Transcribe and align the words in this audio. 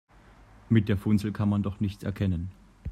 Mit 0.67 0.89
der 0.89 0.97
Funzel 0.97 1.31
kann 1.31 1.47
man 1.47 1.61
doch 1.61 1.79
nichts 1.79 2.03
erkennen. 2.03 2.49